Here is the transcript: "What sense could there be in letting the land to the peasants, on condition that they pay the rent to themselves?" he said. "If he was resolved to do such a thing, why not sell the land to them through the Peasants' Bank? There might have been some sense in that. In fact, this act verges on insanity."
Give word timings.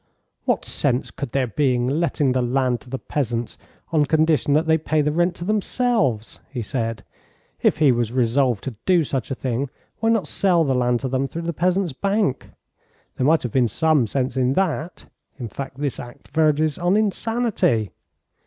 "What 0.45 0.65
sense 0.65 1.11
could 1.11 1.29
there 1.29 1.45
be 1.45 1.75
in 1.75 1.99
letting 1.99 2.31
the 2.31 2.41
land 2.41 2.81
to 2.81 2.89
the 2.89 2.97
peasants, 2.97 3.59
on 3.91 4.07
condition 4.07 4.53
that 4.53 4.65
they 4.65 4.79
pay 4.79 5.03
the 5.03 5.11
rent 5.11 5.35
to 5.35 5.45
themselves?" 5.45 6.39
he 6.49 6.63
said. 6.63 7.03
"If 7.61 7.77
he 7.77 7.91
was 7.91 8.11
resolved 8.11 8.63
to 8.63 8.73
do 8.87 9.03
such 9.03 9.29
a 9.29 9.35
thing, 9.35 9.69
why 9.99 10.09
not 10.09 10.27
sell 10.27 10.63
the 10.63 10.73
land 10.73 11.01
to 11.01 11.07
them 11.07 11.27
through 11.27 11.43
the 11.43 11.53
Peasants' 11.53 11.93
Bank? 11.93 12.49
There 13.17 13.27
might 13.27 13.43
have 13.43 13.51
been 13.51 13.67
some 13.67 14.07
sense 14.07 14.35
in 14.35 14.53
that. 14.53 15.05
In 15.37 15.47
fact, 15.49 15.77
this 15.77 15.99
act 15.99 16.29
verges 16.29 16.79
on 16.79 16.97
insanity." 16.97 17.91